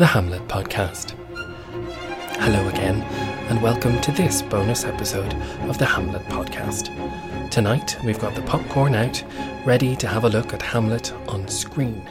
[0.00, 1.10] the Hamlet podcast.
[2.38, 3.02] Hello again,
[3.50, 5.34] and welcome to this bonus episode
[5.68, 6.88] of the Hamlet podcast.
[7.50, 9.22] Tonight, we've got the popcorn out,
[9.66, 12.02] ready to have a look at Hamlet on screen.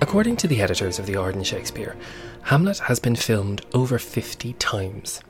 [0.00, 1.96] According to the editors of the Arden Shakespeare,
[2.42, 5.22] Hamlet has been filmed over 50 times.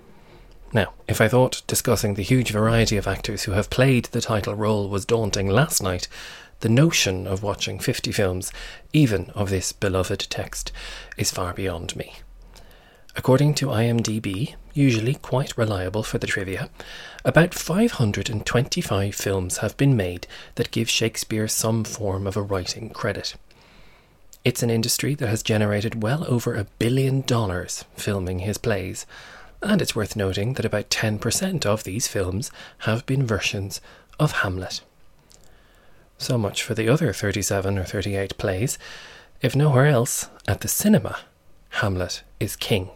[0.74, 4.56] Now, if I thought discussing the huge variety of actors who have played the title
[4.56, 6.06] role was daunting last night,
[6.64, 8.50] the notion of watching 50 films,
[8.95, 10.72] even of this beloved text,
[11.18, 12.14] is far beyond me.
[13.14, 16.70] According to IMDb, usually quite reliable for the trivia,
[17.22, 23.34] about 525 films have been made that give Shakespeare some form of a writing credit.
[24.42, 29.05] It's an industry that has generated well over a billion dollars filming his plays,
[29.60, 33.83] and it's worth noting that about 10% of these films have been versions
[34.19, 34.81] of Hamlet.
[36.18, 38.78] So much for the other 37 or 38 plays.
[39.42, 41.18] If nowhere else, at the cinema,
[41.70, 42.90] Hamlet is king.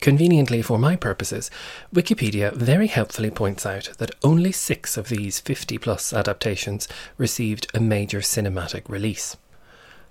[0.00, 1.50] Conveniently for my purposes,
[1.94, 7.80] Wikipedia very helpfully points out that only six of these 50 plus adaptations received a
[7.80, 9.36] major cinematic release.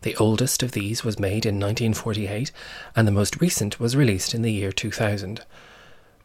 [0.01, 2.51] The oldest of these was made in 1948,
[2.95, 5.41] and the most recent was released in the year 2000.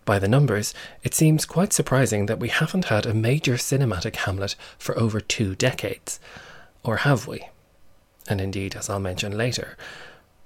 [0.09, 4.57] By the numbers, it seems quite surprising that we haven't had a major cinematic Hamlet
[4.79, 6.19] for over two decades.
[6.83, 7.49] Or have we?
[8.27, 9.77] And indeed, as I'll mention later,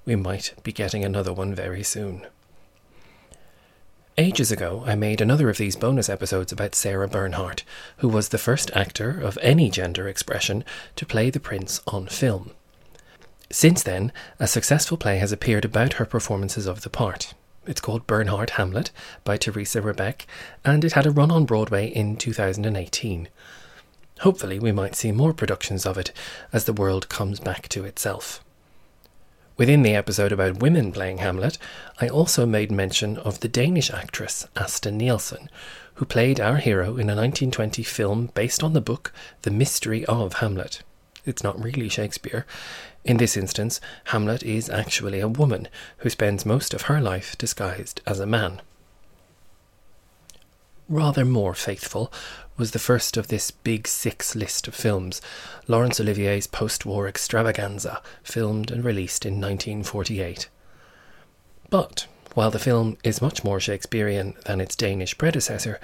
[0.04, 2.26] we might be getting another one very soon.
[4.18, 7.62] Ages ago, I made another of these bonus episodes about Sarah Bernhardt,
[7.98, 10.64] who was the first actor of any gender expression
[10.96, 12.50] to play the prince on film.
[13.48, 14.10] Since then,
[14.40, 17.34] a successful play has appeared about her performances of the part.
[17.64, 18.90] It's called Bernhardt Hamlet
[19.22, 20.26] by Theresa Rebeck,
[20.64, 23.28] and it had a run on Broadway in 2018.
[24.20, 26.12] Hopefully, we might see more productions of it
[26.52, 28.42] as the world comes back to itself.
[29.56, 31.56] Within the episode about women playing Hamlet,
[32.00, 35.48] I also made mention of the Danish actress Asta Nielsen,
[35.94, 40.34] who played our hero in a 1920 film based on the book The Mystery of
[40.34, 40.82] Hamlet.
[41.24, 42.44] It's not really Shakespeare.
[43.04, 45.68] In this instance, Hamlet is actually a woman
[45.98, 48.62] who spends most of her life disguised as a man.
[50.88, 52.12] Rather more faithful
[52.56, 55.20] was the first of this big six list of films,
[55.66, 60.48] Laurence Olivier's post war extravaganza, filmed and released in 1948.
[61.70, 65.80] But, while the film is much more Shakespearean than its Danish predecessor,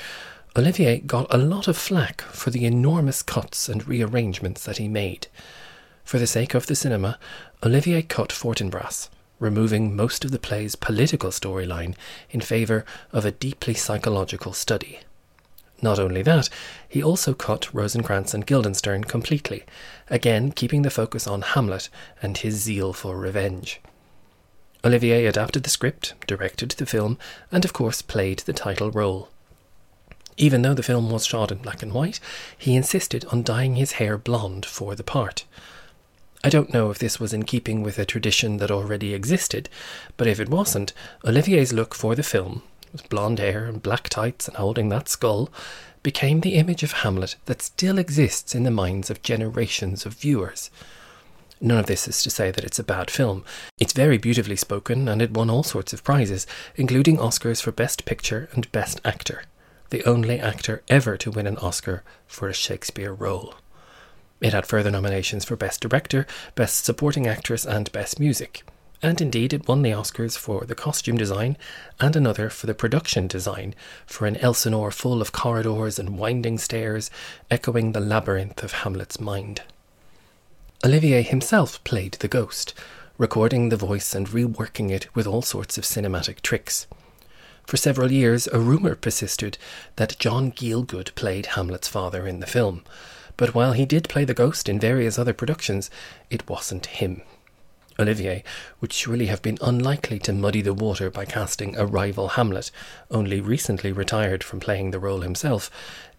[0.57, 5.27] Olivier got a lot of flack for the enormous cuts and rearrangements that he made.
[6.09, 7.19] For the sake of the cinema,
[7.63, 11.95] Olivier cut Fortinbras, removing most of the play's political storyline
[12.31, 15.01] in favour of a deeply psychological study.
[15.83, 16.49] Not only that,
[16.89, 19.65] he also cut Rosencrantz and Guildenstern completely,
[20.09, 21.91] again keeping the focus on Hamlet
[22.23, 23.79] and his zeal for revenge.
[24.83, 27.19] Olivier adapted the script, directed the film,
[27.53, 29.29] and of course played the title role.
[30.39, 32.19] Even though the film was shot in black and white,
[32.57, 35.45] he insisted on dyeing his hair blonde for the part.
[36.45, 39.69] I don't know if this was in keeping with a tradition that already existed,
[40.17, 40.93] but if it wasn't,
[41.25, 42.63] Olivier's look for the film,
[42.93, 45.51] with blonde hair and black tights and holding that skull,
[46.03, 50.71] became the image of Hamlet that still exists in the minds of generations of viewers.
[51.61, 53.45] None of this is to say that it's a bad film.
[53.81, 58.05] It's very beautifully spoken and it won all sorts of prizes, including Oscars for Best
[58.05, 59.43] Picture and Best Actor
[59.91, 63.55] the only actor ever to win an Oscar for a Shakespeare role.
[64.41, 68.63] It had further nominations for Best Director, Best Supporting Actress, and Best Music.
[69.03, 71.57] And indeed, it won the Oscars for the costume design
[72.01, 73.75] and another for the production design
[74.07, 77.11] for an Elsinore full of corridors and winding stairs,
[77.51, 79.63] echoing the labyrinth of Hamlet's mind.
[80.85, 82.75] Olivier himself played the ghost,
[83.19, 86.87] recording the voice and reworking it with all sorts of cinematic tricks.
[87.67, 89.59] For several years, a rumour persisted
[89.97, 92.83] that John Gielgud played Hamlet's father in the film,
[93.39, 95.91] but while he did play the ghost in various other productions,
[96.29, 97.23] it wasn't him.
[97.99, 98.45] Olivier
[98.83, 102.71] would surely have been unlikely to muddy the water by casting a rival Hamlet,
[103.11, 105.71] only recently retired from playing the role himself,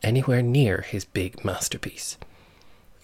[0.02, 2.18] anywhere near his big masterpiece.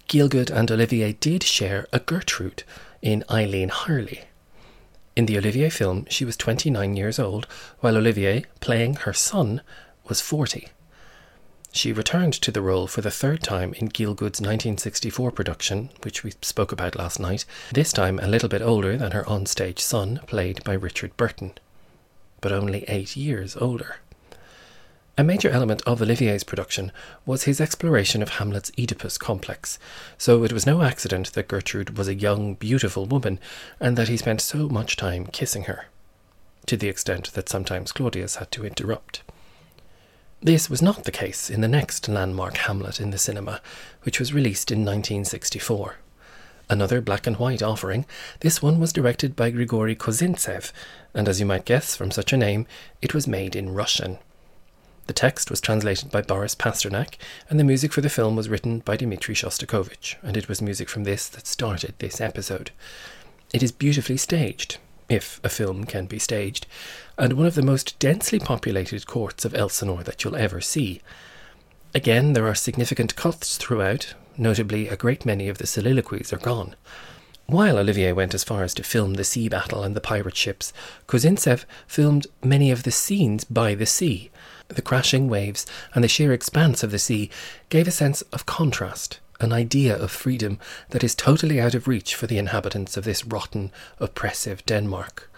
[0.09, 2.63] Gielgud and Olivier did share a Gertrude
[3.03, 4.23] in Eileen Herlie,
[5.15, 7.47] in the Olivier film, she was 29 years old,
[7.79, 9.61] while Olivier, playing her son,
[10.09, 10.67] was 40.
[11.75, 16.31] She returned to the role for the third time in Gielgud's 1964 production, which we
[16.41, 17.43] spoke about last night,
[17.73, 21.51] this time a little bit older than her onstage son, played by Richard Burton,
[22.39, 23.97] but only eight years older.
[25.17, 26.93] A major element of Olivier's production
[27.25, 29.77] was his exploration of Hamlet's Oedipus complex,
[30.17, 33.37] so it was no accident that Gertrude was a young, beautiful woman
[33.81, 35.87] and that he spent so much time kissing her,
[36.67, 39.23] to the extent that sometimes Claudius had to interrupt.
[40.45, 43.61] This was not the case in the next landmark Hamlet in the cinema,
[44.03, 45.95] which was released in 1964.
[46.69, 48.05] Another black and white offering,
[48.41, 50.71] this one was directed by Grigory Kozintsev,
[51.15, 52.67] and as you might guess from such a name,
[53.01, 54.19] it was made in Russian.
[55.07, 57.15] The text was translated by Boris Pasternak,
[57.49, 60.89] and the music for the film was written by Dmitri Shostakovich, and it was music
[60.89, 62.69] from this that started this episode.
[63.51, 64.77] It is beautifully staged,
[65.09, 66.67] if a film can be staged,
[67.17, 71.01] and one of the most densely populated courts of Elsinore that you'll ever see.
[71.93, 76.75] Again, there are significant cuts throughout, notably, a great many of the soliloquies are gone.
[77.47, 80.73] While Olivier went as far as to film the sea battle and the pirate ships,
[81.07, 84.31] Kozintsev filmed many of the scenes by the sea,
[84.67, 87.29] the crashing waves and the sheer expanse of the sea
[87.69, 90.59] gave a sense of contrast, an idea of freedom
[90.89, 95.29] that is totally out of reach for the inhabitants of this rotten, oppressive Denmark.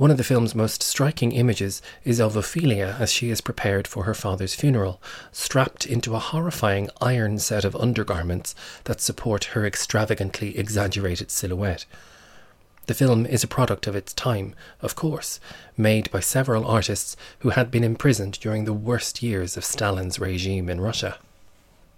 [0.00, 4.04] One of the film's most striking images is of Ophelia as she is prepared for
[4.04, 4.98] her father's funeral,
[5.30, 8.54] strapped into a horrifying iron set of undergarments
[8.84, 11.84] that support her extravagantly exaggerated silhouette.
[12.86, 15.38] The film is a product of its time, of course,
[15.76, 20.70] made by several artists who had been imprisoned during the worst years of Stalin's regime
[20.70, 21.18] in Russia.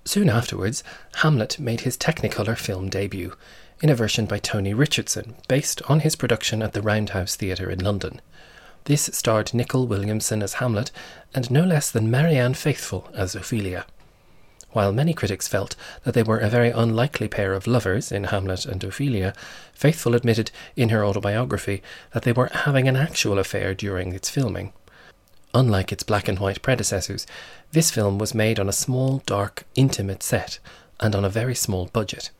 [0.04, 0.82] Soon afterwards,
[1.18, 3.36] Hamlet made his Technicolor film debut,
[3.82, 7.80] in a version by Tony Richardson, based on his production at the Roundhouse Theatre in
[7.80, 8.20] London.
[8.84, 10.92] This starred Nicol Williamson as Hamlet
[11.34, 13.84] and no less than Marianne Faithfull as Ophelia.
[14.70, 15.74] While many critics felt
[16.04, 19.34] that they were a very unlikely pair of lovers in Hamlet and Ophelia,
[19.74, 21.82] Faithfull admitted in her autobiography
[22.12, 24.72] that they were having an actual affair during its filming.
[25.54, 27.26] Unlike its black and white predecessors,
[27.72, 30.60] this film was made on a small, dark, intimate set
[31.00, 32.30] and on a very small budget.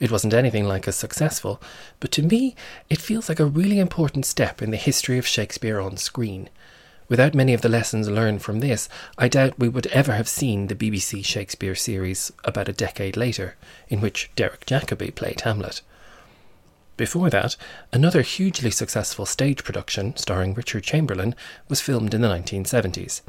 [0.00, 1.60] It wasn't anything like as successful,
[2.00, 2.54] but to me
[2.88, 6.48] it feels like a really important step in the history of Shakespeare on screen.
[7.08, 10.66] Without many of the lessons learned from this, I doubt we would ever have seen
[10.66, 13.56] the BBC Shakespeare series about a decade later,
[13.88, 15.80] in which Derek Jacobi played Hamlet.
[16.98, 17.56] Before that,
[17.92, 21.34] another hugely successful stage production starring Richard Chamberlain
[21.68, 23.22] was filmed in the 1970s.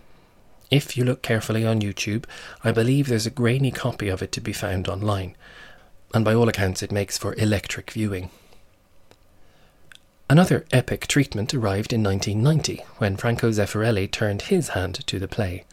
[0.69, 2.25] If you look carefully on YouTube,
[2.63, 5.35] I believe there's a grainy copy of it to be found online,
[6.13, 8.29] and by all accounts it makes for electric viewing.
[10.29, 15.65] Another epic treatment arrived in 1990 when Franco Zeffirelli turned his hand to the play.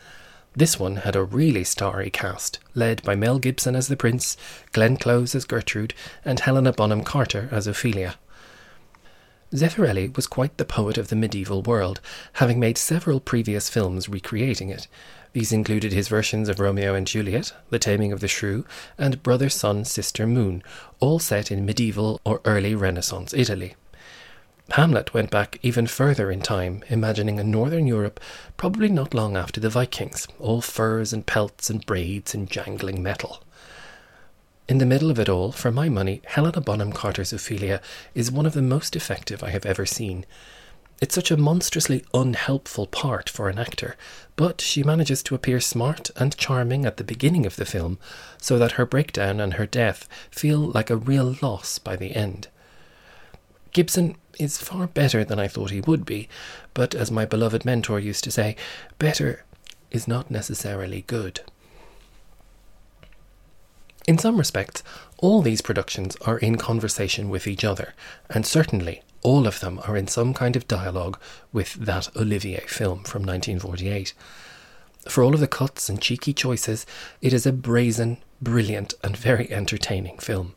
[0.54, 4.38] This one had a really starry cast, led by Mel Gibson as the prince,
[4.72, 5.92] Glenn Close as Gertrude,
[6.24, 8.14] and Helena Bonham Carter as Ophelia.
[9.54, 12.00] Zeffirelli was quite the poet of the medieval world,
[12.34, 14.88] having made several previous films recreating it.
[15.34, 18.64] These included his versions of Romeo and Juliet, The Taming of the Shrew,
[18.98, 20.62] and Brother, Sun, Sister, Moon,
[20.98, 23.76] all set in medieval or early Renaissance Italy.
[24.70, 28.18] Hamlet went back even further in time, imagining a northern Europe
[28.56, 33.42] probably not long after the Vikings, all furs and pelts and braids and jangling metal.
[34.68, 37.80] In the middle of it all, for my money, Helena Bonham Carter's Ophelia
[38.16, 40.26] is one of the most effective I have ever seen.
[41.00, 43.94] It's such a monstrously unhelpful part for an actor,
[44.34, 48.00] but she manages to appear smart and charming at the beginning of the film,
[48.38, 52.48] so that her breakdown and her death feel like a real loss by the end.
[53.72, 56.28] Gibson is far better than I thought he would be,
[56.74, 58.56] but as my beloved mentor used to say,
[58.98, 59.44] better
[59.92, 61.42] is not necessarily good.
[64.06, 64.84] In some respects,
[65.18, 67.94] all these productions are in conversation with each other,
[68.30, 71.18] and certainly all of them are in some kind of dialogue
[71.52, 74.14] with that Olivier film from 1948.
[75.08, 76.86] For all of the cuts and cheeky choices,
[77.20, 80.54] it is a brazen, brilliant, and very entertaining film.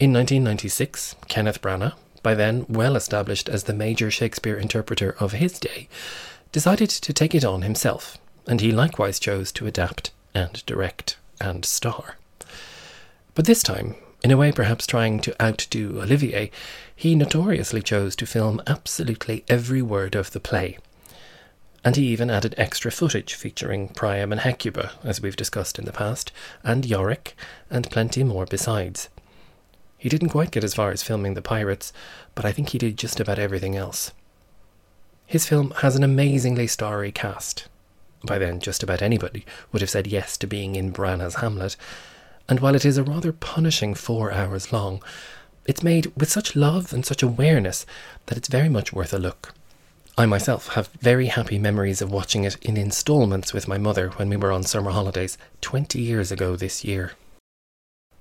[0.00, 5.58] In 1996, Kenneth Branagh, by then well established as the major Shakespeare interpreter of his
[5.58, 5.88] day,
[6.52, 11.64] decided to take it on himself, and he likewise chose to adapt and direct and
[11.64, 12.17] star.
[13.38, 16.50] But this time, in a way perhaps trying to outdo Olivier,
[16.96, 20.76] he notoriously chose to film absolutely every word of the play.
[21.84, 25.92] And he even added extra footage featuring Priam and Hecuba, as we've discussed in the
[25.92, 26.32] past,
[26.64, 27.36] and Yorick,
[27.70, 29.08] and plenty more besides.
[29.96, 31.92] He didn't quite get as far as filming the pirates,
[32.34, 34.10] but I think he did just about everything else.
[35.26, 37.68] His film has an amazingly starry cast.
[38.24, 41.76] By then, just about anybody would have said yes to being in Branagh's Hamlet,
[42.48, 45.02] and while it is a rather punishing four hours long,
[45.66, 47.84] it's made with such love and such awareness
[48.26, 49.54] that it's very much worth a look.
[50.16, 54.28] I myself have very happy memories of watching it in instalments with my mother when
[54.28, 57.12] we were on summer holidays 20 years ago this year.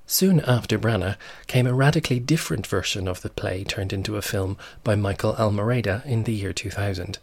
[0.06, 1.18] Soon after Branagh
[1.48, 6.06] came a radically different version of the play turned into a film by Michael Almereyda
[6.06, 7.18] in the year 2000.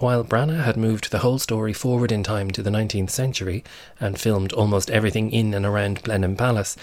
[0.00, 3.62] While Branagh had moved the whole story forward in time to the 19th century
[4.00, 6.74] and filmed almost everything in and around Blenheim Palace,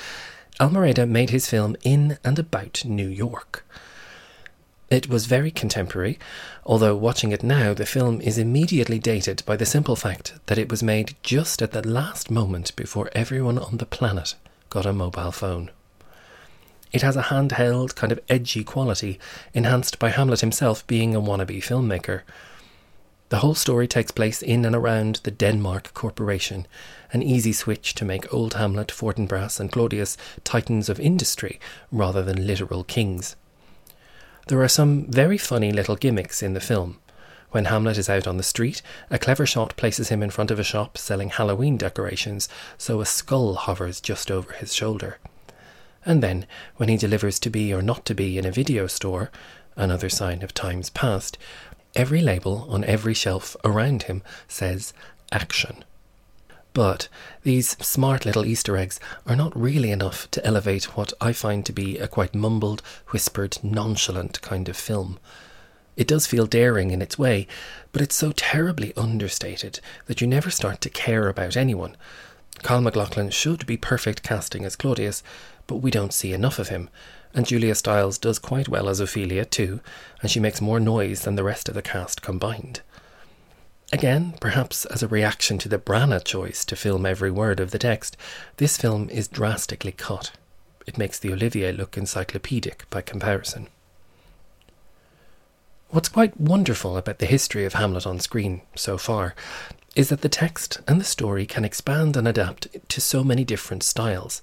[0.60, 3.66] Almereyda made his film in and about New York.
[4.92, 6.20] It was very contemporary,
[6.64, 10.70] although watching it now, the film is immediately dated by the simple fact that it
[10.70, 14.36] was made just at the last moment before everyone on the planet
[14.70, 15.72] got a mobile phone.
[16.92, 19.20] It has a handheld, kind of edgy quality,
[19.56, 22.22] enhanced by Hamlet himself being a wannabe filmmaker.
[23.30, 26.66] The whole story takes place in and around the Denmark Corporation,
[27.12, 30.16] an easy switch to make old Hamlet, Fortinbras, and Claudius
[30.46, 31.60] titans of industry
[31.92, 33.36] rather than literal kings.
[34.48, 37.00] There are some very funny little gimmicks in the film.
[37.52, 40.60] When Hamlet is out on the street, a clever shot places him in front of
[40.60, 45.18] a shop selling Halloween decorations, so a skull hovers just over his shoulder.
[46.06, 49.32] And then, when he delivers to be or not to be in a video store,
[49.76, 51.38] another sign of times past,
[51.98, 54.94] every label on every shelf around him says
[55.32, 55.84] action.
[56.74, 57.08] But
[57.42, 61.74] these smart little Easter eggs are not really enough to elevate what I find to
[61.74, 65.18] be a quite mumbled, whispered, nonchalant kind of film.
[65.96, 67.48] It does feel daring in its way,
[67.92, 71.98] but it's so terribly understated that you never start to care about anyone.
[72.62, 75.24] Kyle MacLachlan should be perfect casting as Claudius,
[75.66, 76.90] but we don't see enough of him.
[77.34, 79.80] And Julia Stiles does quite well as Ophelia, too,
[80.22, 82.82] and she makes more noise than the rest of the cast combined.
[83.92, 87.80] Again, perhaps as a reaction to the Branagh choice to film every word of the
[87.80, 88.18] text,
[88.58, 90.32] this film is drastically cut.
[90.86, 93.68] It makes the Olivier look encyclopedic by comparison.
[95.90, 99.36] What's quite wonderful about the history of Hamlet on screen so far
[99.96, 103.84] is that the text and the story can expand and adapt to so many different
[103.84, 104.42] styles.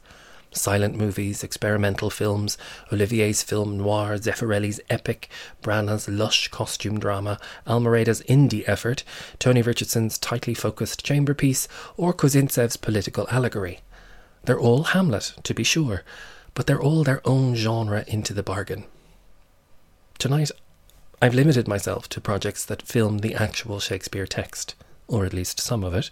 [0.54, 2.56] Silent movies, experimental films,
[2.92, 5.28] Olivier's film noir, Zeffirelli's epic,
[5.62, 9.04] Branagh's lush costume drama, Almereyda's indie effort,
[9.38, 13.80] Tony Richardson's tightly focused chamber piece, or Kozintsev's political allegory.
[14.44, 16.02] They're all Hamlet, to be sure,
[16.54, 18.84] but they're all their own genre into the bargain.
[20.18, 20.50] Tonight,
[21.20, 24.74] I've limited myself to projects that film the actual Shakespeare text,
[25.08, 26.10] or at least some of it.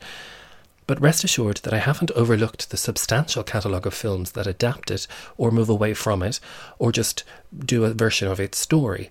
[0.93, 5.07] But rest assured that I haven't overlooked the substantial catalogue of films that adapt it
[5.39, 6.39] or move away from it,
[6.79, 7.25] or just
[7.59, 9.09] do a version of its story,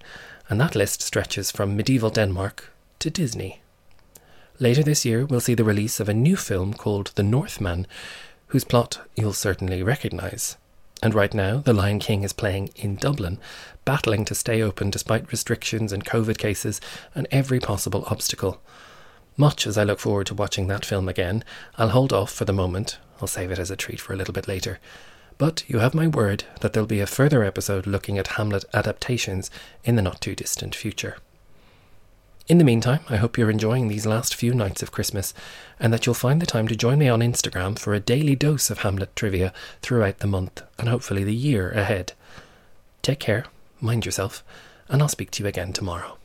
[0.47, 3.63] and that list stretches from medieval Denmark to Disney.
[4.59, 7.87] Later this year, we'll see the release of a new film called The Northman,
[8.49, 10.57] whose plot you'll certainly recognise.
[11.01, 13.39] And right now, The Lion King is playing in Dublin,
[13.85, 16.79] battling to stay open despite restrictions and COVID cases
[17.15, 18.61] and every possible obstacle.
[19.37, 21.43] Much as I look forward to watching that film again,
[21.77, 22.97] I'll hold off for the moment.
[23.21, 24.79] I'll save it as a treat for a little bit later.
[25.37, 29.49] But you have my word that there'll be a further episode looking at Hamlet adaptations
[29.83, 31.17] in the not too distant future.
[32.47, 35.33] In the meantime, I hope you're enjoying these last few nights of Christmas
[35.79, 38.69] and that you'll find the time to join me on Instagram for a daily dose
[38.69, 42.13] of Hamlet trivia throughout the month and hopefully the year ahead.
[43.01, 43.45] Take care,
[43.79, 44.43] mind yourself,
[44.89, 46.17] and I'll speak to you again tomorrow.